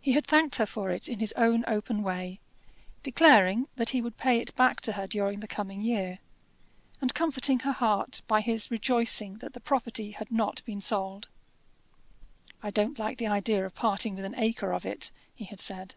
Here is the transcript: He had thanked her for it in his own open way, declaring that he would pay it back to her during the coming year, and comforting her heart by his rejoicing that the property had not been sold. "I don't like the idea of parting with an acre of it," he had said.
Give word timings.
He 0.00 0.12
had 0.12 0.26
thanked 0.26 0.54
her 0.54 0.64
for 0.64 0.90
it 0.90 1.06
in 1.06 1.18
his 1.18 1.34
own 1.34 1.64
open 1.68 2.02
way, 2.02 2.40
declaring 3.02 3.68
that 3.76 3.90
he 3.90 4.00
would 4.00 4.16
pay 4.16 4.38
it 4.40 4.56
back 4.56 4.80
to 4.80 4.92
her 4.92 5.06
during 5.06 5.40
the 5.40 5.46
coming 5.46 5.82
year, 5.82 6.20
and 7.02 7.12
comforting 7.12 7.58
her 7.58 7.72
heart 7.72 8.22
by 8.26 8.40
his 8.40 8.70
rejoicing 8.70 9.34
that 9.40 9.52
the 9.52 9.60
property 9.60 10.12
had 10.12 10.32
not 10.32 10.64
been 10.64 10.80
sold. 10.80 11.28
"I 12.62 12.70
don't 12.70 12.98
like 12.98 13.18
the 13.18 13.26
idea 13.28 13.66
of 13.66 13.74
parting 13.74 14.14
with 14.14 14.24
an 14.24 14.34
acre 14.38 14.72
of 14.72 14.86
it," 14.86 15.10
he 15.34 15.44
had 15.44 15.60
said. 15.60 15.94